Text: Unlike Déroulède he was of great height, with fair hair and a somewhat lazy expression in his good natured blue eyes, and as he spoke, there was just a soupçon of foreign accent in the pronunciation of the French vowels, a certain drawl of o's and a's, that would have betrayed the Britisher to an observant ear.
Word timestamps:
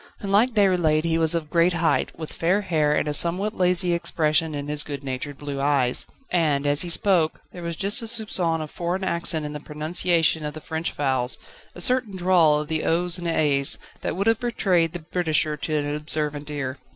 Unlike 0.21 0.53
Déroulède 0.55 1.03
he 1.03 1.19
was 1.19 1.35
of 1.35 1.51
great 1.51 1.73
height, 1.73 2.11
with 2.17 2.33
fair 2.33 2.61
hair 2.61 2.91
and 2.95 3.07
a 3.07 3.13
somewhat 3.13 3.55
lazy 3.55 3.93
expression 3.93 4.55
in 4.55 4.67
his 4.67 4.81
good 4.81 5.03
natured 5.03 5.37
blue 5.37 5.59
eyes, 5.61 6.07
and 6.31 6.65
as 6.65 6.81
he 6.81 6.89
spoke, 6.89 7.39
there 7.51 7.61
was 7.61 7.75
just 7.75 8.01
a 8.01 8.05
soupçon 8.05 8.61
of 8.61 8.71
foreign 8.71 9.03
accent 9.03 9.45
in 9.45 9.53
the 9.53 9.59
pronunciation 9.59 10.43
of 10.43 10.55
the 10.55 10.59
French 10.59 10.91
vowels, 10.93 11.37
a 11.75 11.81
certain 11.81 12.15
drawl 12.17 12.59
of 12.59 12.71
o's 12.71 13.19
and 13.19 13.27
a's, 13.27 13.77
that 14.01 14.15
would 14.15 14.25
have 14.25 14.39
betrayed 14.39 14.93
the 14.93 14.99
Britisher 15.13 15.55
to 15.55 15.77
an 15.77 15.95
observant 15.95 16.49
ear. 16.49 16.79